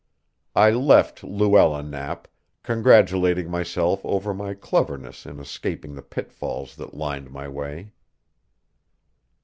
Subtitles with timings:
[0.55, 2.27] I left Luella Knapp,
[2.63, 7.91] congratulating myself over my cleverness in escaping the pitfalls that lined my way.